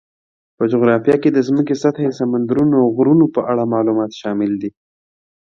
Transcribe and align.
په 0.57 0.63
جغرافیه 0.71 1.15
کې 1.23 1.29
د 1.33 1.39
ځمکې 1.47 1.75
سطحې، 1.83 2.09
سمندرونو، 2.19 2.75
او 2.83 2.87
غرونو 2.97 3.25
په 3.35 3.41
اړه 3.51 3.71
معلومات 3.73 4.11
شامل 4.21 4.51
دي. 4.61 4.69